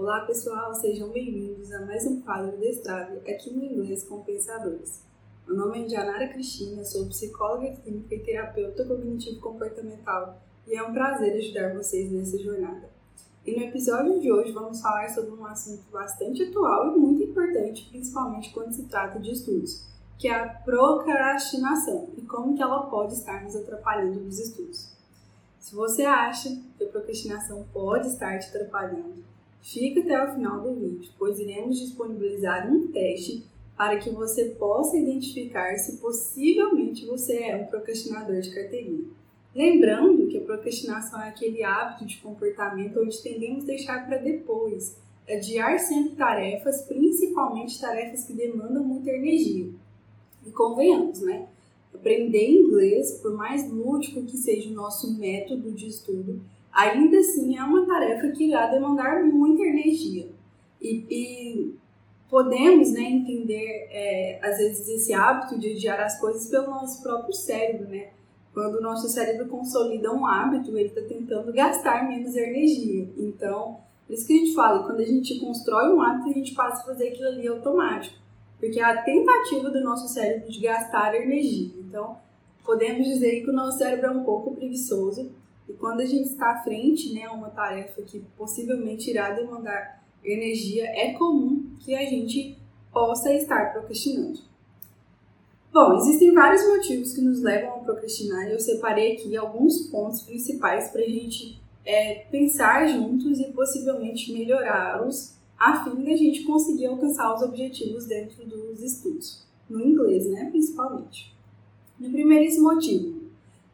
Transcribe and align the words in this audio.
Olá 0.00 0.20
pessoal, 0.22 0.72
sejam 0.72 1.10
bem-vindos 1.10 1.70
a 1.72 1.84
mais 1.84 2.06
um 2.06 2.22
quadro 2.22 2.56
Destrave 2.56 3.18
aqui 3.30 3.50
no 3.50 3.62
Inglês 3.62 4.02
com 4.02 4.22
Pensadores. 4.22 5.04
Meu 5.46 5.54
nome 5.54 5.84
é 5.84 5.88
Janara 5.90 6.26
Cristina, 6.28 6.82
sou 6.82 7.06
psicóloga 7.08 7.70
clínica 7.76 8.14
e 8.14 8.20
terapeuta 8.20 8.86
cognitivo 8.86 9.42
comportamental 9.42 10.40
e 10.66 10.74
é 10.74 10.82
um 10.82 10.94
prazer 10.94 11.36
ajudar 11.36 11.74
vocês 11.74 12.10
nessa 12.10 12.38
jornada. 12.38 12.88
E 13.44 13.54
no 13.54 13.62
episódio 13.62 14.18
de 14.18 14.32
hoje 14.32 14.52
vamos 14.52 14.80
falar 14.80 15.06
sobre 15.10 15.32
um 15.32 15.44
assunto 15.44 15.82
bastante 15.92 16.44
atual 16.44 16.96
e 16.96 16.98
muito 16.98 17.22
importante, 17.22 17.86
principalmente 17.90 18.54
quando 18.54 18.72
se 18.72 18.84
trata 18.84 19.18
de 19.18 19.32
estudos, 19.32 19.86
que 20.18 20.28
é 20.28 20.34
a 20.34 20.48
procrastinação 20.48 22.08
e 22.16 22.22
como 22.22 22.56
que 22.56 22.62
ela 22.62 22.84
pode 22.86 23.12
estar 23.12 23.44
nos 23.44 23.54
atrapalhando 23.54 24.18
nos 24.18 24.38
estudos. 24.38 24.96
Se 25.58 25.74
você 25.74 26.06
acha 26.06 26.48
que 26.78 26.84
a 26.84 26.88
procrastinação 26.88 27.66
pode 27.70 28.08
estar 28.08 28.38
te 28.38 28.48
atrapalhando, 28.48 29.28
fica 29.62 30.00
até 30.00 30.24
o 30.24 30.34
final 30.34 30.60
do 30.60 30.74
vídeo, 30.74 31.10
pois 31.18 31.38
iremos 31.38 31.78
disponibilizar 31.78 32.72
um 32.72 32.88
teste 32.88 33.44
para 33.76 33.98
que 33.98 34.10
você 34.10 34.46
possa 34.46 34.96
identificar 34.96 35.74
se 35.76 35.96
possivelmente 35.96 37.06
você 37.06 37.44
é 37.44 37.56
um 37.56 37.66
procrastinador 37.66 38.40
de 38.40 38.54
carteirinha. 38.54 39.04
Lembrando 39.54 40.28
que 40.28 40.38
a 40.38 40.42
procrastinação 40.42 41.20
é 41.20 41.28
aquele 41.28 41.64
hábito 41.64 42.04
de 42.04 42.18
comportamento 42.18 43.00
onde 43.00 43.22
tendemos 43.22 43.64
a 43.64 43.66
deixar 43.66 44.06
para 44.06 44.18
depois, 44.18 44.96
adiar 45.28 45.78
sempre 45.78 46.14
tarefas, 46.14 46.82
principalmente 46.82 47.80
tarefas 47.80 48.24
que 48.24 48.32
demandam 48.32 48.84
muita 48.84 49.10
energia. 49.10 49.70
E 50.46 50.50
convenhamos, 50.50 51.20
né? 51.20 51.48
Aprender 51.92 52.48
inglês, 52.48 53.18
por 53.20 53.34
mais 53.34 53.68
lúdico 53.68 54.22
que 54.22 54.36
seja 54.36 54.70
o 54.70 54.74
nosso 54.74 55.18
método 55.18 55.72
de 55.72 55.88
estudo, 55.88 56.40
ainda 56.72 57.18
assim 57.18 57.56
é 57.56 57.62
uma 57.62 57.86
tarefa 57.86 58.28
que 58.28 58.44
irá 58.44 58.66
demandar 58.66 59.24
muita 59.24 59.62
energia. 59.62 60.28
E, 60.80 61.04
e 61.10 61.74
podemos 62.28 62.92
né, 62.92 63.02
entender, 63.02 63.88
é, 63.90 64.38
às 64.42 64.56
vezes, 64.58 64.88
esse 64.88 65.12
hábito 65.12 65.58
de 65.58 65.72
adiar 65.72 66.00
as 66.00 66.18
coisas 66.20 66.48
pelo 66.48 66.70
nosso 66.70 67.02
próprio 67.02 67.34
cérebro, 67.34 67.88
né? 67.88 68.08
Quando 68.54 68.76
o 68.76 68.80
nosso 68.80 69.08
cérebro 69.08 69.48
consolida 69.48 70.12
um 70.12 70.26
hábito, 70.26 70.76
ele 70.76 70.88
está 70.88 71.02
tentando 71.02 71.52
gastar 71.52 72.08
menos 72.08 72.34
energia. 72.36 73.08
Então, 73.16 73.78
por 74.06 74.14
isso 74.14 74.26
que 74.26 74.32
a 74.32 74.36
gente 74.36 74.54
fala, 74.54 74.84
quando 74.84 75.00
a 75.00 75.04
gente 75.04 75.38
constrói 75.38 75.92
um 75.94 76.00
hábito, 76.00 76.30
a 76.30 76.32
gente 76.32 76.54
passa 76.54 76.82
a 76.82 76.86
fazer 76.86 77.08
aquilo 77.08 77.28
ali 77.28 77.46
automático. 77.46 78.16
Porque 78.58 78.80
é 78.80 78.84
a 78.84 79.02
tentativa 79.02 79.70
do 79.70 79.80
nosso 79.82 80.08
cérebro 80.08 80.50
de 80.50 80.60
gastar 80.60 81.14
energia. 81.14 81.70
Então, 81.78 82.16
podemos 82.64 83.06
dizer 83.06 83.42
que 83.42 83.50
o 83.50 83.52
nosso 83.52 83.78
cérebro 83.78 84.06
é 84.06 84.10
um 84.10 84.24
pouco 84.24 84.54
preguiçoso. 84.54 85.30
E 85.70 85.72
quando 85.74 86.00
a 86.00 86.04
gente 86.04 86.30
está 86.30 86.50
à 86.50 86.62
frente 86.64 87.12
né, 87.12 87.28
uma 87.28 87.48
tarefa 87.48 88.02
que 88.02 88.18
possivelmente 88.36 89.08
irá 89.08 89.30
demandar 89.30 90.02
energia, 90.24 90.84
é 90.84 91.12
comum 91.12 91.64
que 91.78 91.94
a 91.94 92.04
gente 92.10 92.58
possa 92.92 93.32
estar 93.32 93.72
procrastinando. 93.72 94.40
Bom, 95.72 95.94
existem 95.94 96.34
vários 96.34 96.66
motivos 96.66 97.14
que 97.14 97.20
nos 97.20 97.40
levam 97.40 97.76
a 97.76 97.78
procrastinar 97.78 98.48
e 98.48 98.52
eu 98.52 98.58
separei 98.58 99.12
aqui 99.12 99.36
alguns 99.36 99.86
pontos 99.86 100.22
principais 100.22 100.88
para 100.88 101.02
a 101.02 101.08
gente 101.08 101.62
é, 101.84 102.26
pensar 102.32 102.88
juntos 102.88 103.38
e 103.38 103.52
possivelmente 103.52 104.32
melhorá-los 104.32 105.34
a 105.56 105.84
fim 105.84 106.02
de 106.02 106.12
a 106.12 106.16
gente 106.16 106.42
conseguir 106.42 106.86
alcançar 106.86 107.32
os 107.32 107.42
objetivos 107.42 108.06
dentro 108.06 108.44
dos 108.44 108.82
estudos, 108.82 109.46
no 109.68 109.80
inglês, 109.80 110.26
né, 110.28 110.50
principalmente. 110.50 111.32
No 112.00 112.10
primeiríssimo 112.10 112.72
motivo, 112.74 113.19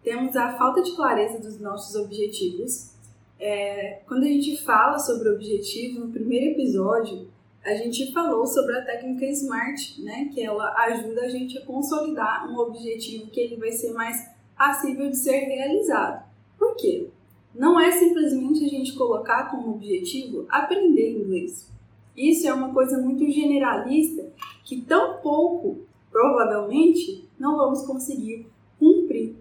temos 0.07 0.37
a 0.37 0.57
falta 0.57 0.81
de 0.83 0.95
clareza 0.95 1.41
dos 1.41 1.59
nossos 1.59 1.97
objetivos. 1.97 2.93
É, 3.41 4.03
quando 4.07 4.23
a 4.23 4.29
gente 4.29 4.63
fala 4.63 5.01
sobre 5.01 5.29
objetivo, 5.31 5.99
no 5.99 6.13
primeiro 6.13 6.53
episódio, 6.53 7.27
a 7.65 7.75
gente 7.75 8.13
falou 8.13 8.47
sobre 8.47 8.79
a 8.79 8.85
técnica 8.85 9.27
SMART, 9.27 9.99
né, 9.99 10.31
que 10.33 10.41
ela 10.41 10.73
ajuda 10.85 11.23
a 11.23 11.29
gente 11.29 11.59
a 11.59 11.67
consolidar 11.67 12.49
um 12.49 12.57
objetivo 12.57 13.27
que 13.33 13.41
ele 13.41 13.57
vai 13.57 13.73
ser 13.73 13.95
mais 13.95 14.31
passível 14.57 15.11
de 15.11 15.17
ser 15.17 15.41
realizado. 15.41 16.25
Por 16.57 16.77
quê? 16.77 17.09
Não 17.53 17.79
é 17.81 17.91
simplesmente 17.91 18.65
a 18.65 18.69
gente 18.69 18.93
colocar 18.93 19.51
como 19.51 19.75
objetivo 19.75 20.47
aprender 20.49 21.19
inglês. 21.19 21.69
Isso 22.17 22.47
é 22.47 22.55
uma 22.55 22.73
coisa 22.73 22.97
muito 22.99 23.29
generalista 23.29 24.25
que 24.63 24.81
tão 24.83 25.17
pouco, 25.17 25.79
provavelmente, 26.13 27.29
não 27.41 27.57
vamos 27.57 27.85
conseguir 27.85 28.47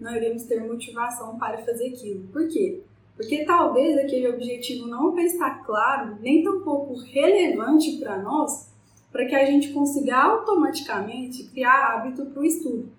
não 0.00 0.14
iremos 0.14 0.44
ter 0.44 0.60
motivação 0.66 1.38
para 1.38 1.58
fazer 1.58 1.88
aquilo. 1.88 2.28
Por 2.28 2.48
quê? 2.48 2.82
Porque 3.16 3.44
talvez 3.44 3.96
aquele 3.96 4.28
objetivo 4.28 4.86
não 4.86 5.18
estar 5.18 5.64
claro, 5.64 6.18
nem 6.20 6.44
tampouco 6.44 6.94
relevante 6.94 7.98
para 7.98 8.22
nós, 8.22 8.70
para 9.10 9.24
que 9.24 9.34
a 9.34 9.46
gente 9.46 9.72
consiga 9.72 10.14
automaticamente 10.16 11.44
criar 11.44 11.94
hábito 11.94 12.26
para 12.26 12.42
o 12.42 12.44
estudo. 12.44 12.90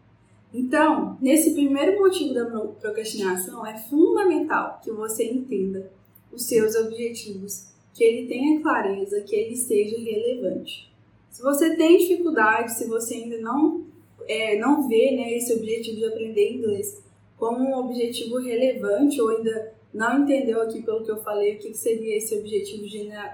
Então, 0.53 1.17
nesse 1.21 1.53
primeiro 1.53 1.99
motivo 1.99 2.33
da 2.33 2.45
procrastinação, 2.45 3.65
é 3.65 3.77
fundamental 3.77 4.79
que 4.83 4.91
você 4.91 5.29
entenda 5.29 5.91
os 6.31 6.45
seus 6.45 6.75
objetivos, 6.75 7.67
que 7.93 8.03
ele 8.03 8.27
tenha 8.27 8.61
clareza, 8.61 9.21
que 9.21 9.35
ele 9.35 9.55
seja 9.55 9.97
relevante. 9.99 10.91
Se 11.29 11.43
você 11.43 11.75
tem 11.75 11.97
dificuldade, 11.97 12.73
se 12.73 12.87
você 12.87 13.15
ainda 13.15 13.37
não, 13.39 13.85
é, 14.27 14.57
não 14.57 14.87
vê 14.87 15.11
né, 15.11 15.33
esse 15.33 15.53
objetivo 15.53 15.97
de 15.97 16.05
aprender 16.05 16.51
inglês 16.51 17.03
como 17.37 17.59
um 17.59 17.77
objetivo 17.77 18.39
relevante 18.39 19.21
ou 19.21 19.29
ainda 19.29 19.73
não 19.93 20.23
entendeu 20.23 20.61
aqui 20.61 20.81
pelo 20.81 21.03
que 21.03 21.11
eu 21.11 21.17
falei 21.23 21.55
o 21.55 21.59
que 21.59 21.73
seria 21.73 22.17
esse 22.17 22.37
objetivo 22.37 22.85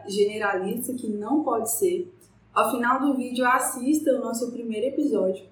generalista, 0.08 0.94
que 0.94 1.08
não 1.08 1.44
pode 1.44 1.72
ser, 1.72 2.12
ao 2.54 2.72
final 2.72 3.00
do 3.02 3.16
vídeo 3.16 3.46
assista 3.46 4.14
o 4.14 4.20
nosso 4.20 4.52
primeiro 4.52 4.88
episódio, 4.88 5.46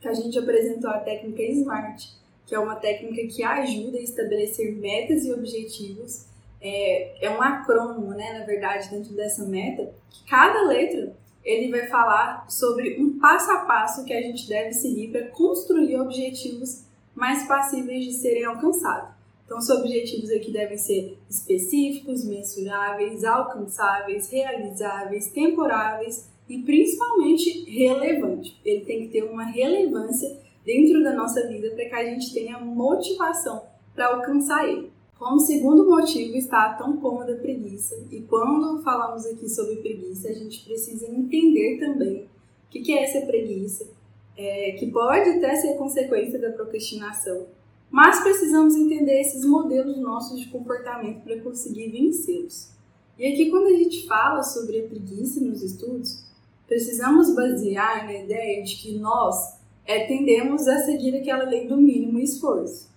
que 0.00 0.08
a 0.08 0.14
gente 0.14 0.38
apresentou 0.38 0.90
a 0.90 0.98
técnica 0.98 1.42
SMART, 1.42 2.04
que 2.46 2.54
é 2.54 2.58
uma 2.58 2.76
técnica 2.76 3.26
que 3.34 3.42
ajuda 3.42 3.98
a 3.98 4.02
estabelecer 4.02 4.74
metas 4.76 5.24
e 5.24 5.32
objetivos. 5.32 6.26
É, 6.62 7.26
é 7.26 7.30
um 7.30 7.40
acrônimo, 7.40 8.10
né, 8.10 8.38
na 8.38 8.44
verdade, 8.44 8.90
dentro 8.90 9.14
dessa 9.14 9.44
meta, 9.44 9.92
que 10.10 10.24
cada 10.28 10.62
letra 10.66 11.16
ele 11.44 11.70
vai 11.70 11.86
falar 11.86 12.48
sobre 12.48 13.00
um 13.00 13.18
passo 13.18 13.50
a 13.50 13.58
passo 13.58 14.04
que 14.04 14.12
a 14.12 14.20
gente 14.20 14.48
deve 14.48 14.72
seguir 14.72 15.08
para 15.08 15.28
construir 15.28 15.98
objetivos 15.98 16.84
mais 17.14 17.46
passíveis 17.46 18.04
de 18.04 18.12
serem 18.12 18.44
alcançados. 18.44 19.10
Então, 19.44 19.58
os 19.58 19.68
objetivos 19.68 20.30
aqui 20.30 20.52
devem 20.52 20.78
ser 20.78 21.18
específicos, 21.28 22.24
mensuráveis, 22.24 23.24
alcançáveis, 23.24 24.30
realizáveis, 24.30 25.28
temporáveis 25.32 26.28
e 26.48 26.58
principalmente 26.58 27.64
relevantes. 27.68 28.54
Ele 28.64 28.84
tem 28.84 29.00
que 29.00 29.08
ter 29.08 29.24
uma 29.24 29.44
relevância 29.44 30.38
dentro 30.64 31.02
da 31.02 31.14
nossa 31.14 31.48
vida 31.48 31.70
para 31.70 31.84
que 31.84 31.94
a 31.94 32.04
gente 32.04 32.32
tenha 32.32 32.60
motivação 32.60 33.64
para 33.92 34.06
alcançar 34.14 34.68
ele. 34.68 34.92
Como 35.20 35.38
segundo 35.38 35.84
motivo 35.84 36.34
está 36.34 36.64
a 36.64 36.74
tão 36.76 36.96
cômoda 36.96 37.34
preguiça, 37.34 38.02
e 38.10 38.22
quando 38.22 38.82
falamos 38.82 39.26
aqui 39.26 39.46
sobre 39.50 39.76
preguiça, 39.76 40.28
a 40.28 40.32
gente 40.32 40.64
precisa 40.64 41.06
entender 41.06 41.78
também 41.78 42.24
o 42.24 42.70
que 42.70 42.90
é 42.90 43.04
essa 43.04 43.26
preguiça, 43.26 43.86
é, 44.34 44.72
que 44.78 44.90
pode 44.90 45.28
até 45.28 45.56
ser 45.56 45.76
consequência 45.76 46.38
da 46.38 46.52
procrastinação, 46.52 47.48
mas 47.90 48.22
precisamos 48.22 48.74
entender 48.74 49.20
esses 49.20 49.44
modelos 49.44 49.98
nossos 49.98 50.40
de 50.40 50.48
comportamento 50.48 51.22
para 51.22 51.38
conseguir 51.40 51.90
vencê-los. 51.90 52.70
E 53.18 53.26
aqui, 53.26 53.50
quando 53.50 53.66
a 53.66 53.76
gente 53.76 54.06
fala 54.06 54.42
sobre 54.42 54.80
a 54.80 54.88
preguiça 54.88 55.38
nos 55.38 55.62
estudos, 55.62 56.24
precisamos 56.66 57.34
basear 57.34 58.06
na 58.06 58.14
ideia 58.14 58.62
de 58.62 58.74
que 58.74 58.98
nós 58.98 59.58
é, 59.84 60.06
tendemos 60.06 60.66
a 60.66 60.78
seguir 60.78 61.14
aquela 61.14 61.44
lei 61.44 61.68
do 61.68 61.76
mínimo 61.76 62.18
esforço. 62.18 62.89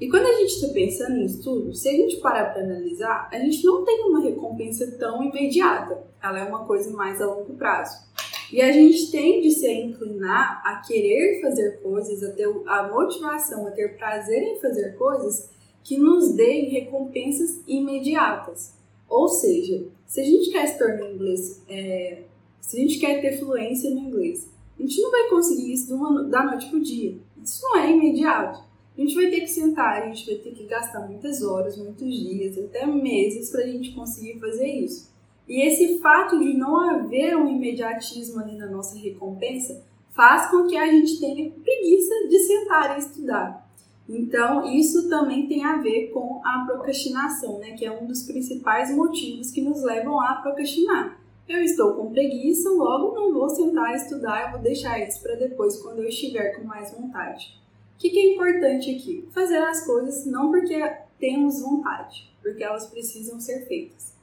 E 0.00 0.08
quando 0.08 0.26
a 0.26 0.32
gente 0.32 0.54
está 0.54 0.68
pensando 0.68 1.16
em 1.16 1.24
estudo, 1.24 1.74
se 1.74 1.88
a 1.88 1.92
gente 1.92 2.18
parar 2.18 2.52
para 2.52 2.62
analisar, 2.62 3.28
a 3.32 3.38
gente 3.38 3.64
não 3.64 3.84
tem 3.84 4.04
uma 4.04 4.20
recompensa 4.20 4.86
tão 4.98 5.22
imediata. 5.24 6.04
Ela 6.22 6.40
é 6.40 6.44
uma 6.44 6.64
coisa 6.64 6.90
mais 6.90 7.20
a 7.20 7.26
longo 7.26 7.54
prazo. 7.54 8.06
E 8.52 8.62
a 8.62 8.72
gente 8.72 9.10
tende 9.10 9.50
-se 9.50 9.70
inclinar 9.70 10.62
a 10.64 10.76
querer 10.76 11.40
fazer 11.40 11.80
coisas, 11.82 12.22
a 12.22 12.32
ter 12.32 12.48
a 12.66 12.88
motivação, 12.88 13.66
a 13.66 13.70
ter 13.72 13.96
prazer 13.98 14.42
em 14.42 14.60
fazer 14.60 14.96
coisas 14.96 15.50
que 15.82 15.98
nos 15.98 16.32
deem 16.34 16.70
recompensas 16.70 17.60
imediatas. 17.66 18.74
Ou 19.08 19.28
seja, 19.28 19.86
se 20.06 20.20
a 20.20 20.24
gente 20.24 20.50
quer 20.50 20.66
se 20.66 20.78
tornar 20.78 21.10
inglês, 21.10 21.62
é, 21.68 22.22
se 22.60 22.76
a 22.76 22.80
gente 22.80 22.98
quer 22.98 23.20
ter 23.20 23.38
fluência 23.38 23.90
no 23.90 23.98
inglês, 23.98 24.48
a 24.78 24.82
gente 24.82 25.00
não 25.00 25.10
vai 25.10 25.28
conseguir 25.28 25.72
isso 25.72 25.94
uma, 25.94 26.22
da 26.24 26.44
noite 26.44 26.68
para 26.68 26.78
o 26.78 26.82
dia. 26.82 27.16
Isso 27.42 27.62
não 27.62 27.76
é 27.78 27.90
imediato. 27.90 28.67
A 28.98 29.00
gente 29.00 29.14
vai 29.14 29.30
ter 29.30 29.42
que 29.42 29.46
sentar, 29.46 30.02
a 30.02 30.06
gente 30.06 30.26
vai 30.26 30.34
ter 30.34 30.50
que 30.50 30.64
gastar 30.64 31.06
muitas 31.06 31.40
horas, 31.40 31.78
muitos 31.78 32.12
dias, 32.12 32.58
até 32.58 32.84
meses 32.84 33.48
para 33.48 33.62
a 33.62 33.66
gente 33.68 33.94
conseguir 33.94 34.40
fazer 34.40 34.66
isso. 34.66 35.08
E 35.48 35.64
esse 35.64 36.00
fato 36.00 36.36
de 36.36 36.52
não 36.54 36.76
haver 36.76 37.36
um 37.36 37.48
imediatismo 37.48 38.40
ali 38.40 38.58
na 38.58 38.66
nossa 38.66 38.98
recompensa 38.98 39.80
faz 40.10 40.50
com 40.50 40.66
que 40.66 40.76
a 40.76 40.86
gente 40.88 41.20
tenha 41.20 41.48
preguiça 41.48 42.28
de 42.28 42.40
sentar 42.40 42.96
e 42.96 42.98
estudar. 42.98 43.70
Então, 44.08 44.66
isso 44.74 45.08
também 45.08 45.46
tem 45.46 45.64
a 45.64 45.76
ver 45.76 46.08
com 46.08 46.40
a 46.44 46.64
procrastinação, 46.66 47.60
né? 47.60 47.72
Que 47.72 47.84
é 47.84 47.92
um 47.92 48.04
dos 48.04 48.24
principais 48.24 48.90
motivos 48.90 49.52
que 49.52 49.60
nos 49.60 49.80
levam 49.84 50.20
a 50.20 50.34
procrastinar. 50.36 51.20
Eu 51.48 51.62
estou 51.62 51.94
com 51.94 52.10
preguiça, 52.10 52.68
logo 52.68 53.14
não 53.14 53.32
vou 53.32 53.48
sentar 53.48 53.90
a 53.90 53.94
estudar, 53.94 54.46
eu 54.46 54.52
vou 54.52 54.60
deixar 54.60 54.98
isso 54.98 55.22
para 55.22 55.36
depois, 55.36 55.76
quando 55.76 56.00
eu 56.00 56.08
estiver 56.08 56.56
com 56.56 56.64
mais 56.64 56.90
vontade. 56.90 57.58
O 57.98 58.00
que, 58.00 58.10
que 58.10 58.18
é 58.20 58.34
importante 58.34 58.94
aqui? 58.94 59.28
Fazer 59.32 59.56
as 59.56 59.84
coisas 59.84 60.24
não 60.24 60.52
porque 60.52 60.80
temos 61.18 61.60
vontade, 61.60 62.32
porque 62.40 62.62
elas 62.62 62.86
precisam 62.86 63.40
ser 63.40 63.66
feitas. 63.66 64.14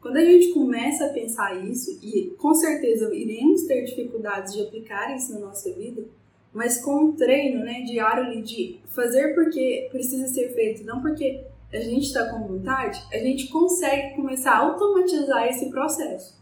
Quando 0.00 0.18
a 0.18 0.24
gente 0.24 0.52
começa 0.52 1.06
a 1.06 1.08
pensar 1.08 1.52
isso, 1.64 1.98
e 2.00 2.32
com 2.38 2.54
certeza 2.54 3.12
iremos 3.12 3.64
ter 3.64 3.82
dificuldades 3.86 4.54
de 4.54 4.62
aplicar 4.62 5.16
isso 5.16 5.32
na 5.32 5.40
nossa 5.40 5.72
vida, 5.72 6.04
mas 6.52 6.80
com 6.80 7.06
o 7.06 7.12
treino 7.14 7.64
né, 7.64 7.82
diário 7.82 8.40
de 8.40 8.78
fazer 8.90 9.34
porque 9.34 9.88
precisa 9.90 10.28
ser 10.28 10.54
feito, 10.54 10.84
não 10.84 11.02
porque 11.02 11.44
a 11.72 11.80
gente 11.80 12.04
está 12.04 12.30
com 12.30 12.46
vontade, 12.46 13.04
a 13.12 13.18
gente 13.18 13.48
consegue 13.48 14.14
começar 14.14 14.52
a 14.52 14.58
automatizar 14.58 15.48
esse 15.48 15.68
processo. 15.70 16.40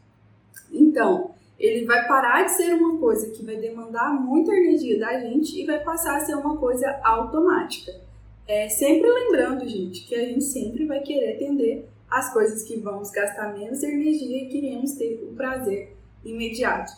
Então, 0.71 1.31
ele 1.63 1.85
vai 1.85 2.09
parar 2.09 2.43
de 2.43 2.57
ser 2.57 2.75
uma 2.75 2.99
coisa 2.99 3.31
que 3.31 3.45
vai 3.45 3.55
demandar 3.55 4.13
muita 4.13 4.53
energia 4.53 4.99
da 4.99 5.21
gente 5.21 5.61
e 5.61 5.65
vai 5.65 5.79
passar 5.79 6.17
a 6.17 6.25
ser 6.25 6.35
uma 6.35 6.57
coisa 6.57 7.01
automática. 7.05 7.93
É, 8.49 8.69
sempre 8.69 9.09
lembrando, 9.09 9.69
gente, 9.69 10.05
que 10.09 10.15
a 10.17 10.25
gente 10.25 10.43
sempre 10.43 10.85
vai 10.87 11.01
querer 11.01 11.37
atender 11.37 11.89
as 12.11 12.33
coisas 12.33 12.65
que 12.65 12.81
vamos 12.81 13.13
gastar 13.13 13.57
menos 13.57 13.81
energia 13.81 14.43
e 14.43 14.49
queremos 14.49 14.93
ter 14.95 15.23
o 15.23 15.37
prazer 15.37 15.97
imediato. 16.25 16.93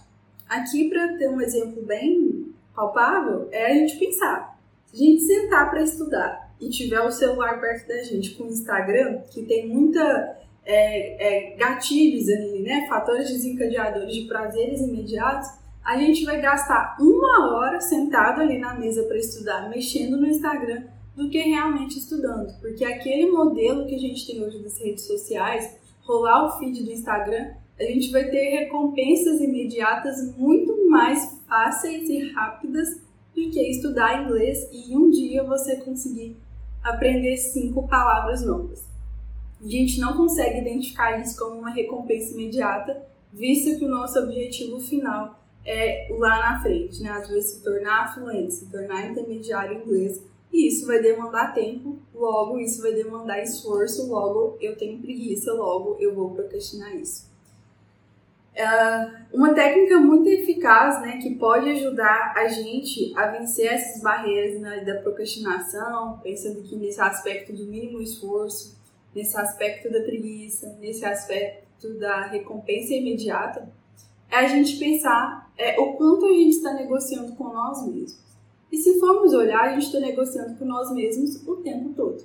Aqui, 0.49 0.89
para 0.89 1.19
ter 1.19 1.29
um 1.29 1.43
exemplo 1.43 1.83
bem 1.83 2.55
palpável, 2.75 3.49
é 3.53 3.67
a 3.67 3.75
gente 3.75 3.99
pensar. 3.99 4.59
Se 4.87 4.95
a 4.95 4.99
gente 4.99 5.23
sentar 5.23 5.71
para 5.71 5.83
estudar 5.83 6.55
e 6.59 6.71
tiver 6.71 7.01
o 7.03 7.11
celular 7.11 7.61
perto 7.61 7.87
da 7.87 8.03
gente 8.03 8.35
com 8.35 8.45
o 8.45 8.49
Instagram, 8.49 9.21
que 9.31 9.43
tem 9.45 9.69
muita 9.69 10.39
é, 10.65 11.53
é, 11.53 11.57
gatilhos 11.57 12.29
ali, 12.29 12.63
né? 12.63 12.87
Fatores 12.89 13.29
desencadeadores 13.29 14.15
de 14.15 14.23
prazeres 14.23 14.81
imediatos, 14.81 15.49
a 15.85 15.99
gente 15.99 16.25
vai 16.25 16.41
gastar 16.41 16.97
uma 16.99 17.55
hora 17.55 17.81
sentado 17.81 18.41
ali 18.41 18.59
na 18.59 18.75
mesa 18.75 19.03
para 19.05 19.19
estudar, 19.19 19.69
mexendo 19.69 20.17
no 20.17 20.27
Instagram, 20.27 20.85
do 21.15 21.29
que 21.29 21.39
realmente 21.39 21.99
estudando. 21.99 22.59
Porque 22.61 22.85
aquele 22.85 23.31
modelo 23.31 23.87
que 23.87 23.95
a 23.95 23.99
gente 23.99 24.27
tem 24.27 24.43
hoje 24.43 24.63
das 24.63 24.79
redes 24.81 25.07
sociais, 25.07 25.79
rolar 26.03 26.47
o 26.47 26.59
feed 26.59 26.83
do 26.83 26.91
Instagram, 26.91 27.53
a 27.79 27.85
gente 27.85 28.11
vai 28.11 28.25
ter 28.31 28.61
recompensas 28.61 29.41
imediatas 29.41 30.35
muito 30.37 30.89
mais 30.89 31.41
fáceis 31.47 32.09
e 32.09 32.31
rápidas 32.33 32.89
do 33.35 33.51
que 33.51 33.61
estudar 33.69 34.23
inglês 34.23 34.69
e 34.73 34.97
um 34.97 35.11
dia 35.11 35.43
você 35.43 35.77
conseguir 35.77 36.37
aprender 36.83 37.37
cinco 37.37 37.87
palavras 37.89 38.45
novas 38.47 38.94
a 39.65 39.69
gente 39.69 39.99
não 39.99 40.17
consegue 40.17 40.61
identificar 40.61 41.19
isso 41.21 41.39
como 41.39 41.59
uma 41.59 41.71
recompensa 41.71 42.35
imediata, 42.35 43.03
visto 43.33 43.79
que 43.79 43.85
o 43.85 43.89
nosso 43.89 44.19
objetivo 44.19 44.79
final 44.79 45.41
é 45.65 46.09
lá 46.11 46.39
na 46.39 46.63
frente, 46.63 47.03
né? 47.03 47.11
Às 47.11 47.29
vezes 47.29 47.53
se 47.53 47.63
tornar 47.63 48.15
fluente, 48.15 48.53
se 48.53 48.71
tornar 48.71 49.11
intermediário 49.11 49.79
inglês, 49.79 50.23
e 50.53 50.69
isso 50.69 50.87
vai 50.87 51.01
demandar 51.01 51.55
tempo, 51.55 51.99
logo 52.15 52.59
isso 52.59 52.83
vai 52.83 52.93
demandar 52.93 53.43
esforço, 53.43 54.07
logo 54.09 54.57
eu 54.61 54.77
tenho 54.77 55.01
preguiça, 55.01 55.53
logo 55.53 55.97
eu 55.99 56.15
vou 56.15 56.31
procrastinar 56.31 56.95
isso. 56.95 57.33
Uh, 58.55 59.37
uma 59.37 59.53
técnica 59.53 59.99
muito 59.99 60.29
eficaz, 60.29 61.01
né, 61.03 61.19
que 61.21 61.35
pode 61.35 61.69
ajudar 61.71 62.35
a 62.37 62.47
gente 62.47 63.13
a 63.17 63.27
vencer 63.27 63.67
essas 63.67 64.01
barreiras 64.01 64.61
né, 64.61 64.85
da 64.85 64.95
procrastinação, 65.01 66.21
pensando 66.23 66.63
que 66.63 66.77
nesse 66.77 67.01
aspecto 67.01 67.53
do 67.53 67.67
mínimo 67.67 68.01
esforço, 68.01 68.77
nesse 69.15 69.37
aspecto 69.37 69.91
da 69.91 70.01
preguiça, 70.01 70.77
nesse 70.81 71.05
aspecto 71.05 71.95
da 71.95 72.27
recompensa 72.27 72.95
imediata, 72.95 73.69
é 74.31 74.37
a 74.37 74.49
gente 74.49 74.77
pensar 74.79 75.53
é, 75.57 75.79
o 75.79 75.93
quanto 75.95 76.27
a 76.27 76.33
gente 76.33 76.57
está 76.57 76.73
negociando 76.73 77.35
com 77.37 77.45
nós 77.45 77.87
mesmos. 77.87 78.19
E 78.73 78.77
se 78.77 78.99
formos 78.99 79.33
olhar, 79.33 79.61
a 79.61 79.73
gente 79.75 79.87
está 79.87 80.01
negociando 80.01 80.57
com 80.59 80.65
nós 80.65 80.93
mesmos 80.93 81.47
o 81.47 81.57
tempo 81.57 81.91
todo. 81.95 82.25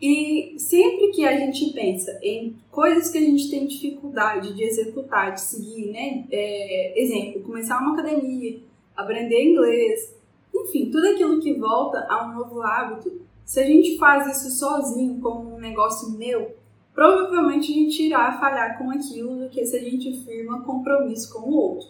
E 0.00 0.54
sempre 0.58 1.08
que 1.08 1.24
a 1.24 1.36
gente 1.36 1.72
pensa 1.72 2.18
em 2.22 2.54
coisas 2.70 3.10
que 3.10 3.18
a 3.18 3.22
gente 3.22 3.50
tem 3.50 3.66
dificuldade 3.66 4.54
de 4.54 4.62
executar, 4.62 5.32
de 5.32 5.40
seguir, 5.40 5.90
né? 5.90 6.26
É, 6.30 7.02
exemplo, 7.02 7.42
começar 7.42 7.80
uma 7.80 7.94
academia, 7.94 8.58
aprender 8.94 9.42
inglês, 9.42 10.14
enfim, 10.54 10.90
tudo 10.90 11.08
aquilo 11.08 11.40
que 11.40 11.54
volta 11.54 12.06
a 12.08 12.26
um 12.26 12.34
novo 12.34 12.60
hábito, 12.60 13.20
se 13.46 13.60
a 13.60 13.64
gente 13.64 13.96
faz 13.96 14.26
isso 14.36 14.58
sozinho, 14.58 15.20
como 15.20 15.54
um 15.54 15.58
negócio 15.60 16.10
meu, 16.10 16.56
provavelmente 16.92 17.70
a 17.70 17.74
gente 17.74 18.02
irá 18.02 18.32
falhar 18.40 18.76
com 18.76 18.90
aquilo 18.90 19.36
do 19.38 19.48
que 19.48 19.64
se 19.64 19.76
a 19.76 19.80
gente 19.80 20.24
firma 20.24 20.62
compromisso 20.62 21.32
com 21.32 21.48
o 21.48 21.54
outro. 21.54 21.88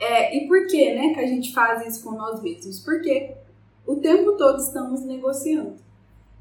É, 0.00 0.34
e 0.34 0.48
por 0.48 0.66
que, 0.66 0.94
né, 0.94 1.12
que 1.12 1.20
a 1.20 1.26
gente 1.26 1.52
faz 1.52 1.86
isso 1.86 2.02
com 2.02 2.16
nós 2.16 2.42
mesmos? 2.42 2.80
Porque 2.80 3.34
o 3.86 3.96
tempo 3.96 4.32
todo 4.32 4.58
estamos 4.58 5.04
negociando. 5.04 5.74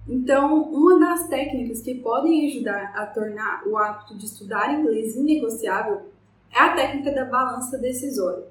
Então, 0.07 0.63
uma 0.71 0.97
das 0.97 1.27
técnicas 1.27 1.81
que 1.81 1.95
podem 1.95 2.47
ajudar 2.47 2.93
a 2.95 3.05
tornar 3.05 3.67
o 3.67 3.77
hábito 3.77 4.17
de 4.17 4.25
estudar 4.25 4.79
inglês 4.79 5.17
inegociável 5.17 6.09
é 6.49 6.59
a 6.59 6.73
técnica 6.73 7.11
da 7.11 7.25
balança 7.25 7.77
decisória 7.77 8.45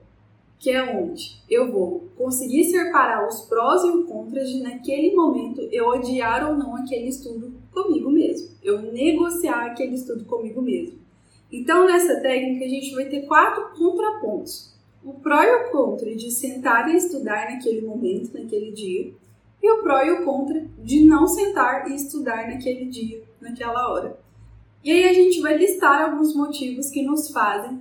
que 0.60 0.70
é 0.70 0.94
onde 0.94 1.42
eu 1.48 1.72
vou 1.72 2.06
conseguir 2.18 2.64
separar 2.64 3.26
os 3.26 3.40
prós 3.46 3.82
e 3.82 3.88
os 3.88 4.06
contras 4.06 4.50
de 4.50 4.62
naquele 4.62 5.16
momento 5.16 5.66
eu 5.72 5.88
odiar 5.88 6.46
ou 6.46 6.54
não 6.54 6.76
aquele 6.76 7.08
estudo 7.08 7.54
comigo 7.72 8.10
mesmo, 8.10 8.50
eu 8.62 8.82
negociar 8.92 9.64
aquele 9.64 9.94
estudo 9.94 10.26
comigo 10.26 10.60
mesmo. 10.60 10.98
Então 11.50 11.86
nessa 11.86 12.20
técnica 12.20 12.66
a 12.66 12.68
gente 12.68 12.94
vai 12.94 13.06
ter 13.06 13.22
quatro 13.22 13.70
contrapontos: 13.74 14.74
o 15.02 15.14
pró 15.14 15.42
e 15.42 15.50
o 15.50 15.70
contra 15.70 16.14
de 16.14 16.30
sentar 16.30 16.90
e 16.90 16.96
estudar 16.98 17.50
naquele 17.50 17.80
momento, 17.80 18.38
naquele 18.38 18.70
dia, 18.70 19.14
e 19.62 19.70
o 19.70 19.82
pró 19.82 20.02
e 20.02 20.10
o 20.10 20.24
contra 20.26 20.62
de 20.78 21.06
não 21.06 21.26
sentar 21.26 21.90
e 21.90 21.94
estudar 21.94 22.48
naquele 22.48 22.84
dia, 22.84 23.22
naquela 23.40 23.90
hora. 23.90 24.20
E 24.84 24.92
aí 24.92 25.08
a 25.08 25.12
gente 25.14 25.40
vai 25.40 25.56
listar 25.56 26.02
alguns 26.02 26.34
motivos 26.34 26.90
que 26.90 27.02
nos 27.02 27.30
fazem 27.30 27.80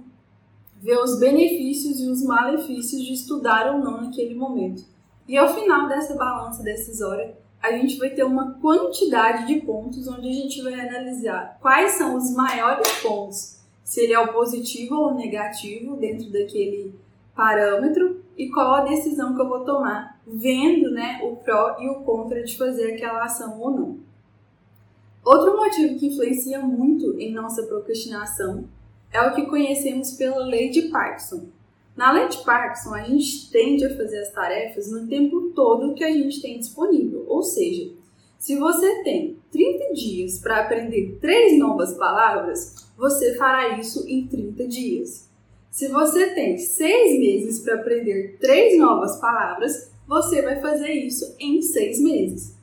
ver 0.82 0.98
os 0.98 1.20
benefícios 1.20 2.00
e 2.00 2.10
os 2.10 2.24
malefícios 2.24 3.04
de 3.04 3.14
estudar 3.14 3.74
ou 3.74 3.80
não 3.80 4.02
naquele 4.02 4.34
momento. 4.34 4.84
E 5.28 5.38
ao 5.38 5.54
final 5.54 5.88
dessa 5.88 6.16
balança 6.16 6.64
decisória, 6.64 7.38
a 7.62 7.72
gente 7.74 7.98
vai 7.98 8.10
ter 8.10 8.24
uma 8.24 8.54
quantidade 8.54 9.46
de 9.46 9.62
pontos 9.62 10.08
onde 10.08 10.30
a 10.30 10.32
gente 10.32 10.62
vai 10.62 10.74
analisar 10.74 11.58
quais 11.62 11.92
são 11.92 12.16
os 12.16 12.34
maiores 12.34 12.88
pontos, 13.02 13.60
se 13.84 14.02
ele 14.02 14.14
é 14.14 14.20
o 14.20 14.32
positivo 14.32 14.96
ou 14.96 15.12
o 15.12 15.16
negativo 15.16 15.98
dentro 15.98 16.32
daquele 16.32 16.94
parâmetro 17.36 18.22
e 18.38 18.50
qual 18.50 18.76
a 18.76 18.86
decisão 18.86 19.36
que 19.36 19.42
eu 19.42 19.50
vou 19.50 19.66
tomar, 19.66 20.20
vendo 20.26 20.92
né, 20.92 21.20
o 21.24 21.36
pró 21.36 21.76
e 21.80 21.90
o 21.90 21.96
contra 22.02 22.42
de 22.44 22.58
fazer 22.58 22.94
aquela 22.94 23.26
ação 23.26 23.60
ou 23.60 23.72
não. 23.72 23.98
Outro 25.26 25.58
motivo 25.58 26.00
que 26.00 26.08
influencia 26.08 26.60
muito 26.60 27.20
em 27.20 27.34
nossa 27.34 27.64
procrastinação 27.64 28.64
é 29.12 29.22
o 29.22 29.34
que 29.34 29.46
conhecemos 29.46 30.12
pela 30.12 30.46
lei 30.46 30.70
de 30.70 30.84
Parkinson. 30.84 31.48
Na 31.96 32.12
lei 32.12 32.28
de 32.28 32.38
Parkinson, 32.44 32.94
a 32.94 33.04
gente 33.04 33.50
tende 33.52 33.86
a 33.86 33.96
fazer 33.96 34.20
as 34.20 34.32
tarefas 34.32 34.92
no 34.92 35.08
tempo 35.08 35.52
todo 35.56 35.94
que 35.94 36.04
a 36.04 36.12
gente 36.12 36.42
tem 36.42 36.60
disponível, 36.60 37.26
ou 37.28 37.44
seja, 37.44 37.92
se 38.38 38.56
você 38.56 39.04
tem 39.04 39.38
30 39.52 39.94
dias 39.94 40.40
para 40.40 40.62
aprender 40.62 41.18
três 41.20 41.60
novas 41.60 41.94
palavras, 41.98 42.88
você 42.98 43.36
fará 43.36 43.78
isso 43.78 44.08
em 44.08 44.26
30 44.28 44.66
dias. 44.66 45.28
Se 45.70 45.90
você 45.90 46.34
tem 46.34 46.58
seis 46.58 47.20
meses 47.20 47.60
para 47.60 47.76
aprender 47.76 48.38
três 48.40 48.78
novas 48.78 49.20
palavras, 49.20 49.92
você 50.08 50.42
vai 50.42 50.60
fazer 50.62 50.92
isso 50.92 51.36
em 51.38 51.62
seis 51.62 52.02
meses. 52.02 52.56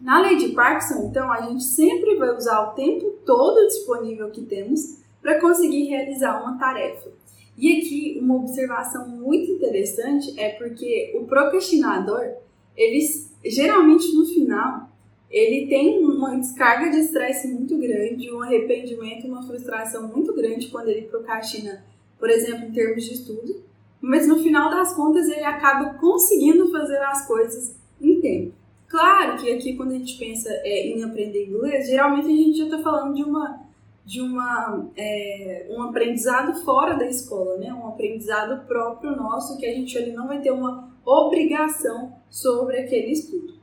Na 0.00 0.20
lei 0.20 0.36
de 0.36 0.48
Parkinson, 0.50 1.08
então, 1.08 1.30
a 1.30 1.42
gente 1.42 1.64
sempre 1.64 2.16
vai 2.16 2.34
usar 2.36 2.60
o 2.62 2.74
tempo 2.74 3.18
todo 3.26 3.66
disponível 3.66 4.30
que 4.30 4.42
temos 4.42 5.01
para 5.22 5.40
conseguir 5.40 5.84
realizar 5.84 6.42
uma 6.42 6.58
tarefa. 6.58 7.10
E 7.56 7.78
aqui 7.78 8.18
uma 8.20 8.36
observação 8.36 9.08
muito 9.08 9.52
interessante 9.52 10.38
é 10.38 10.50
porque 10.50 11.12
o 11.14 11.24
procrastinador, 11.24 12.34
ele 12.76 13.00
geralmente 13.44 14.12
no 14.12 14.24
final, 14.26 14.90
ele 15.30 15.66
tem 15.66 16.04
uma 16.04 16.36
descarga 16.36 16.90
de 16.90 16.98
estresse 16.98 17.48
muito 17.48 17.76
grande, 17.78 18.32
um 18.32 18.42
arrependimento, 18.42 19.26
uma 19.26 19.42
frustração 19.42 20.08
muito 20.08 20.34
grande 20.34 20.68
quando 20.68 20.88
ele 20.88 21.02
procrastina, 21.02 21.84
por 22.18 22.28
exemplo, 22.28 22.66
em 22.66 22.72
termos 22.72 23.04
de 23.04 23.14
estudo, 23.14 23.62
mas 24.00 24.26
no 24.26 24.42
final 24.42 24.70
das 24.70 24.94
contas 24.94 25.28
ele 25.28 25.44
acaba 25.44 25.94
conseguindo 25.94 26.70
fazer 26.70 26.98
as 26.98 27.26
coisas 27.26 27.76
em 28.00 28.20
tempo. 28.20 28.52
Claro 28.88 29.40
que 29.40 29.50
aqui 29.50 29.74
quando 29.74 29.92
a 29.92 29.98
gente 29.98 30.18
pensa 30.18 30.50
é, 30.50 30.88
em 30.88 31.02
aprender 31.02 31.46
inglês, 31.46 31.86
geralmente 31.86 32.26
a 32.26 32.30
gente 32.30 32.58
já 32.58 32.64
está 32.64 32.78
falando 32.80 33.14
de 33.14 33.22
uma 33.22 33.61
de 34.04 34.20
uma, 34.20 34.90
é, 34.96 35.66
um 35.70 35.82
aprendizado 35.82 36.64
fora 36.64 36.94
da 36.94 37.06
escola, 37.06 37.56
né? 37.58 37.72
um 37.72 37.86
aprendizado 37.86 38.66
próprio 38.66 39.14
nosso, 39.16 39.56
que 39.58 39.66
a 39.66 39.72
gente 39.72 39.96
ali 39.96 40.12
não 40.12 40.26
vai 40.26 40.40
ter 40.40 40.50
uma 40.50 40.92
obrigação 41.04 42.12
sobre 42.28 42.78
aquele 42.78 43.12
estudo. 43.12 43.54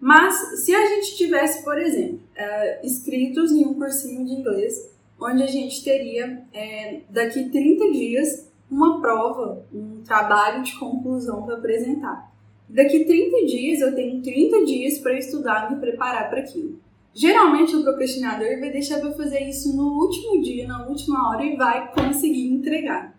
Mas 0.00 0.64
se 0.64 0.74
a 0.74 0.86
gente 0.86 1.16
tivesse, 1.16 1.62
por 1.62 1.78
exemplo, 1.78 2.20
é, 2.34 2.86
inscritos 2.86 3.52
em 3.52 3.66
um 3.66 3.74
cursinho 3.74 4.24
de 4.24 4.32
inglês, 4.32 4.90
onde 5.20 5.42
a 5.42 5.46
gente 5.46 5.84
teria 5.84 6.42
é, 6.54 7.00
daqui 7.10 7.50
30 7.50 7.92
dias 7.92 8.50
uma 8.70 9.00
prova, 9.00 9.66
um 9.74 10.02
trabalho 10.02 10.62
de 10.62 10.78
conclusão 10.78 11.42
para 11.42 11.56
apresentar. 11.56 12.30
Daqui 12.68 13.04
30 13.04 13.46
dias 13.46 13.80
eu 13.80 13.94
tenho 13.94 14.22
30 14.22 14.64
dias 14.64 14.98
para 14.98 15.18
estudar 15.18 15.70
e 15.70 15.74
me 15.74 15.80
preparar 15.80 16.30
para 16.30 16.40
aquilo. 16.40 16.78
Geralmente 17.12 17.74
o 17.74 17.82
procrastinador 17.82 18.60
vai 18.60 18.70
deixar 18.70 19.00
para 19.00 19.12
fazer 19.12 19.40
isso 19.40 19.76
no 19.76 20.00
último 20.00 20.40
dia, 20.42 20.66
na 20.66 20.86
última 20.86 21.28
hora 21.28 21.44
e 21.44 21.56
vai 21.56 21.92
conseguir 21.92 22.46
entregar. 22.46 23.14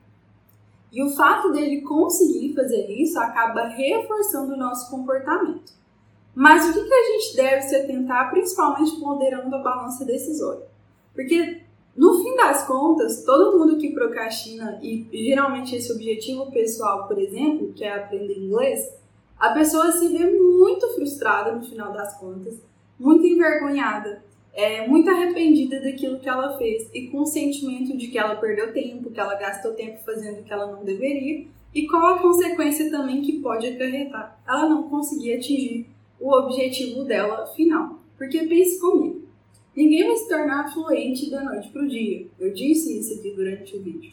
E 0.91 1.03
o 1.03 1.09
fato 1.09 1.51
dele 1.51 1.81
conseguir 1.81 2.53
fazer 2.53 2.89
isso 2.89 3.19
acaba 3.19 3.67
reforçando 3.67 4.53
o 4.53 4.57
nosso 4.57 4.89
comportamento. 4.89 5.73
Mas 6.33 6.69
o 6.69 6.73
que, 6.73 6.83
que 6.83 6.93
a 6.93 7.03
gente 7.11 7.35
deve 7.35 7.61
se 7.63 7.75
atentar, 7.75 8.31
principalmente 8.31 8.99
ponderando 8.99 9.53
a 9.53 9.59
balança 9.59 10.05
decisória? 10.05 10.65
Porque 11.13 11.61
no 11.95 12.23
fim 12.23 12.35
das 12.35 12.65
contas, 12.65 13.23
todo 13.25 13.57
mundo 13.57 13.77
que 13.77 13.91
procrastina, 13.91 14.79
e 14.81 15.07
geralmente 15.11 15.75
esse 15.75 15.91
objetivo 15.91 16.49
pessoal, 16.51 17.07
por 17.07 17.19
exemplo, 17.19 17.73
que 17.73 17.83
é 17.83 17.93
aprender 17.93 18.37
inglês, 18.37 18.93
a 19.37 19.49
pessoa 19.49 19.91
se 19.91 20.07
vê 20.07 20.25
muito 20.31 20.87
frustrada 20.93 21.51
no 21.51 21.63
final 21.63 21.91
das 21.91 22.17
contas, 22.17 22.55
muito 23.01 23.25
envergonhada, 23.25 24.23
é, 24.53 24.87
muito 24.87 25.09
arrependida 25.09 25.81
daquilo 25.81 26.19
que 26.19 26.29
ela 26.29 26.55
fez 26.57 26.87
e 26.93 27.07
com 27.07 27.21
o 27.21 27.25
sentimento 27.25 27.97
de 27.97 28.07
que 28.07 28.17
ela 28.17 28.35
perdeu 28.35 28.71
tempo, 28.71 29.09
que 29.09 29.19
ela 29.19 29.33
gastou 29.35 29.73
tempo 29.73 30.03
fazendo 30.05 30.41
o 30.41 30.43
que 30.43 30.53
ela 30.53 30.71
não 30.71 30.83
deveria 30.83 31.47
e 31.73 31.87
qual 31.87 32.15
a 32.15 32.19
consequência 32.19 32.91
também 32.91 33.21
que 33.21 33.39
pode 33.39 33.65
acarretar 33.65 34.39
ela 34.47 34.69
não 34.69 34.83
conseguir 34.83 35.33
atingir 35.33 35.87
o 36.19 36.31
objetivo 36.31 37.03
dela 37.03 37.47
final. 37.55 37.99
Porque 38.17 38.45
pense 38.45 38.79
comigo, 38.79 39.23
ninguém 39.75 40.05
vai 40.05 40.17
se 40.17 40.29
tornar 40.29 40.71
fluente 40.71 41.31
da 41.31 41.43
noite 41.43 41.69
para 41.69 41.81
o 41.81 41.87
dia. 41.87 42.27
Eu 42.39 42.53
disse 42.53 42.99
isso 42.99 43.19
aqui 43.19 43.31
durante 43.31 43.75
o 43.75 43.81
vídeo. 43.81 44.11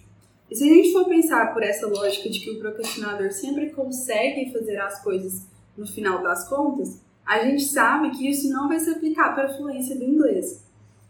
E 0.50 0.57
se 0.57 0.64
a 0.64 0.73
gente 0.73 0.92
for 0.92 1.04
pensar 1.04 1.52
por 1.52 1.62
essa 1.62 1.87
lógica 1.87 2.30
de 2.30 2.40
que 2.40 2.50
o 2.52 2.59
procrastinador 2.59 3.30
sempre 3.33 3.68
consegue 3.68 4.50
fazer 4.50 4.78
as 4.78 5.02
coisas 5.04 5.47
no 5.76 5.87
final 5.87 6.23
das 6.23 6.49
contas, 6.49 7.02
a 7.28 7.44
gente 7.44 7.64
sabe 7.64 8.11
que 8.11 8.26
isso 8.26 8.50
não 8.50 8.68
vai 8.68 8.80
se 8.80 8.88
aplicar 8.88 9.35
para 9.35 9.49
a 9.49 9.54
fluência 9.54 9.94
do 9.94 10.02
inglês. 10.02 10.64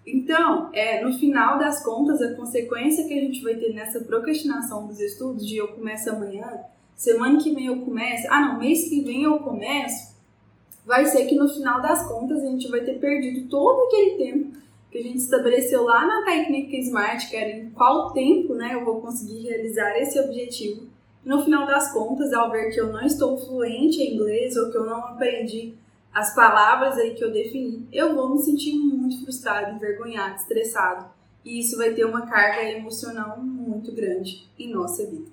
Então, 0.05 0.69
é, 0.73 1.05
no 1.05 1.17
final 1.17 1.59
das 1.59 1.85
contas, 1.85 2.21
a 2.21 2.35
consequência 2.35 3.07
que 3.07 3.17
a 3.17 3.21
gente 3.21 3.41
vai 3.41 3.55
ter 3.55 3.73
nessa 3.73 4.01
procrastinação 4.01 4.89
dos 4.89 4.99
estudos, 4.99 5.47
de 5.47 5.59
eu 5.59 5.69
começo 5.69 6.11
amanhã, 6.11 6.45
semana 6.97 7.39
que 7.39 7.55
vem 7.55 7.67
eu 7.67 7.83
começo, 7.83 8.27
ah 8.31 8.41
não, 8.41 8.59
mês 8.59 8.89
que 8.89 9.01
vem 9.03 9.23
eu 9.23 9.39
começo, 9.39 10.17
vai 10.85 11.07
ser 11.07 11.27
que 11.27 11.37
no 11.37 11.49
final 11.49 11.81
das 11.81 12.09
contas 12.09 12.43
a 12.43 12.47
gente 12.47 12.69
vai 12.69 12.81
ter 12.81 12.99
perdido 12.99 13.49
todo 13.49 13.87
aquele 13.87 14.17
tempo 14.17 14.59
que 14.91 14.99
a 14.99 15.03
gente 15.03 15.19
estabeleceu 15.19 15.85
lá 15.85 16.05
na 16.05 16.25
técnica 16.25 16.77
Smart, 16.79 17.29
que 17.29 17.37
era 17.37 17.51
em 17.51 17.71
qual 17.71 18.13
tempo 18.13 18.55
né, 18.55 18.75
eu 18.75 18.85
vou 18.85 19.01
conseguir 19.01 19.47
realizar 19.47 19.97
esse 19.99 20.19
objetivo. 20.19 20.89
no 21.25 21.45
final 21.45 21.65
das 21.67 21.93
contas, 21.93 22.33
ao 22.33 22.51
ver 22.51 22.73
que 22.73 22.81
eu 22.81 22.91
não 22.91 23.03
estou 23.03 23.39
fluente 23.39 24.03
em 24.03 24.15
inglês 24.15 24.57
ou 24.57 24.71
que 24.73 24.79
eu 24.79 24.87
não 24.87 25.05
aprendi 25.05 25.75
as 26.19 26.35
palavras 26.35 26.99
aí 26.99 27.15
que 27.15 27.23
eu 27.23 27.31
defini, 27.31 27.87
eu 27.93 28.13
vou 28.13 28.31
me 28.31 28.39
sentir 28.41 28.75
muito 28.75 29.23
frustrado, 29.23 29.77
envergonhado, 29.77 30.35
estressado. 30.35 31.07
E 31.45 31.61
isso 31.61 31.77
vai 31.77 31.95
ter 31.95 32.05
uma 32.05 32.27
carga 32.27 32.61
emocional 32.65 33.39
muito 33.39 33.93
grande 33.93 34.49
em 34.59 34.73
nossa 34.73 35.07
vida. 35.07 35.31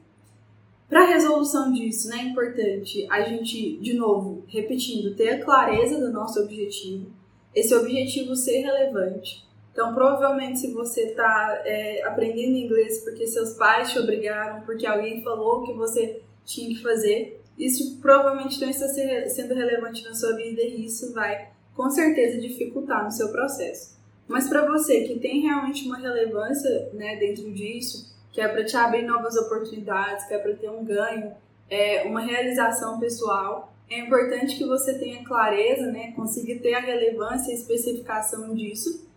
Para 0.88 1.01
a 1.01 1.08
resolução 1.08 1.74
disso, 1.74 2.08
né, 2.08 2.18
é 2.18 2.24
importante 2.25 3.08
a 3.10 3.22
gente, 3.22 3.77
de 3.77 3.96
novo, 3.96 4.44
repetindo, 4.48 5.15
ter 5.15 5.30
a 5.30 5.44
clareza 5.44 6.00
do 6.00 6.13
nosso 6.13 6.39
objetivo, 6.39 7.08
esse 7.56 7.74
objetivo 7.74 8.36
ser 8.36 8.60
relevante. 8.62 9.44
Então, 9.72 9.92
provavelmente, 9.92 10.60
se 10.60 10.72
você 10.72 11.08
está 11.08 11.63
é, 11.65 12.04
aprendendo 12.04 12.58
inglês 12.58 13.04
porque 13.04 13.25
seus 13.25 13.54
pais 13.54 13.92
te 13.92 13.98
obrigaram, 13.98 14.62
porque 14.62 14.86
alguém 14.86 15.24
falou 15.24 15.63
que 15.63 15.74
você 15.74 16.22
tinha 16.46 16.70
que 16.70 16.84
fazer, 16.84 17.42
isso 17.58 18.00
provavelmente 18.02 18.60
não 18.60 18.70
está 18.70 18.88
sendo 18.88 19.54
relevante 19.54 20.04
na 20.04 20.14
sua 20.14 20.36
vida 20.36 20.62
e 20.62 20.86
isso 20.86 21.14
vai, 21.14 21.50
com 21.74 21.90
certeza, 21.90 22.40
dificultar 22.40 23.04
no 23.04 23.12
seu 23.12 23.30
processo. 23.32 23.96
Mas 24.28 24.50
para 24.50 24.66
você 24.66 25.02
que 25.02 25.20
tem 25.20 25.42
realmente 25.42 25.86
uma 25.86 25.98
relevância 25.98 26.90
né, 26.94 27.16
dentro 27.18 27.52
disso, 27.54 28.14
que 28.32 28.42
é 28.42 28.48
para 28.48 28.66
te 28.66 28.76
abrir 28.76 29.04
novas 29.04 29.36
oportunidades, 29.38 30.26
que 30.26 30.34
é 30.34 30.38
para 30.38 30.54
ter 30.54 30.70
um 30.70 30.84
ganho, 30.84 31.32
é, 31.70 32.04
uma 32.04 32.22
realização 32.22 33.00
pessoal, 33.00 33.74
é 33.90 34.00
importante 34.00 34.58
que 34.58 34.66
você 34.66 34.98
tenha 34.98 35.24
clareza, 35.24 35.92
né, 35.92 36.14
ter 36.62 36.74
a 36.74 36.80
relevância 36.80 37.52
e 37.52 37.56
especificação 37.56 38.54
disso, 38.54 39.08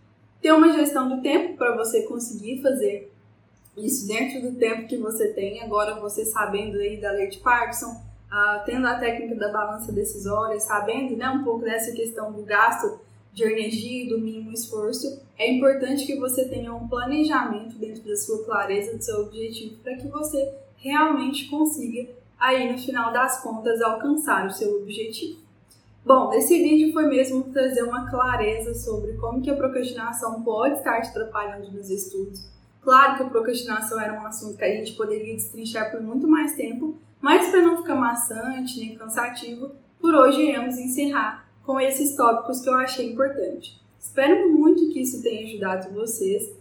ter 0.41 0.53
uma 0.53 0.71
gestão 0.71 1.09
do 1.09 1.21
tempo 1.21 1.57
para 1.57 1.75
você 1.75 2.03
conseguir 2.03 2.61
fazer 2.61 3.11
isso 3.75 4.07
dentro 4.07 4.41
do 4.41 4.57
tempo 4.57 4.87
que 4.87 4.97
você 4.97 5.29
tem. 5.33 5.61
Agora, 5.61 5.99
você 5.99 6.23
sabendo 6.23 6.77
aí 6.77 6.97
da 6.97 7.11
lei 7.11 7.27
de 7.27 7.39
Parkinson, 7.39 8.08
uh, 8.31 8.65
tendo 8.65 8.87
a 8.87 8.95
técnica 8.95 9.35
da 9.35 9.51
balança 9.51 9.91
decisória, 9.91 10.59
sabendo 10.59 11.15
né, 11.17 11.29
um 11.29 11.43
pouco 11.43 11.65
dessa 11.65 11.91
questão 11.91 12.31
do 12.31 12.43
gasto 12.43 12.99
de 13.33 13.43
energia 13.43 14.05
e 14.05 14.09
do 14.09 14.19
mínimo 14.19 14.51
esforço, 14.51 15.21
é 15.37 15.51
importante 15.51 16.05
que 16.05 16.17
você 16.17 16.45
tenha 16.47 16.73
um 16.73 16.87
planejamento 16.87 17.77
dentro 17.77 18.03
da 18.03 18.15
sua 18.15 18.43
clareza 18.43 18.97
do 18.97 19.03
seu 19.03 19.21
objetivo 19.21 19.77
para 19.83 19.95
que 19.95 20.07
você 20.07 20.53
realmente 20.77 21.47
consiga 21.49 22.07
aí 22.39 22.71
no 22.71 22.77
final 22.77 23.11
das 23.11 23.41
contas 23.41 23.81
alcançar 23.81 24.47
o 24.47 24.51
seu 24.51 24.81
objetivo. 24.81 25.39
Bom, 26.05 26.33
esse 26.33 26.57
vídeo 26.57 26.93
foi 26.93 27.07
mesmo 27.07 27.43
trazer 27.51 27.83
uma 27.83 28.09
clareza 28.09 28.73
sobre 28.73 29.13
como 29.13 29.41
que 29.41 29.49
a 29.49 29.55
procrastinação 29.55 30.41
pode 30.41 30.77
estar 30.77 31.01
te 31.01 31.09
atrapalhando 31.09 31.71
nos 31.71 31.89
estudos. 31.89 32.49
Claro 32.81 33.17
que 33.17 33.23
a 33.23 33.29
procrastinação 33.29 33.99
era 33.99 34.13
um 34.13 34.25
assunto 34.25 34.57
que 34.57 34.63
a 34.63 34.75
gente 34.75 34.93
poderia 34.93 35.35
destrinchar 35.35 35.91
por 35.91 36.01
muito 36.01 36.27
mais 36.27 36.55
tempo, 36.55 36.97
mas 37.21 37.49
para 37.49 37.61
não 37.61 37.77
ficar 37.77 37.95
maçante 37.95 38.79
nem 38.79 38.95
cansativo, 38.95 39.71
por 39.99 40.13
hoje 40.15 40.41
iremos 40.41 40.77
encerrar 40.77 41.47
com 41.63 41.79
esses 41.79 42.15
tópicos 42.15 42.61
que 42.61 42.69
eu 42.69 42.75
achei 42.75 43.11
importante. 43.11 43.79
Espero 43.99 44.51
muito 44.51 44.89
que 44.91 45.01
isso 45.01 45.21
tenha 45.21 45.45
ajudado 45.45 45.93
vocês, 45.93 46.51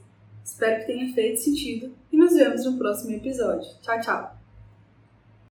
espero 0.44 0.80
que 0.80 0.86
tenha 0.86 1.14
feito 1.14 1.40
sentido 1.40 1.92
e 2.12 2.16
nos 2.16 2.34
vemos 2.34 2.64
no 2.64 2.76
próximo 2.76 3.14
episódio. 3.14 3.68
Tchau, 3.80 4.00
tchau! 4.00 4.38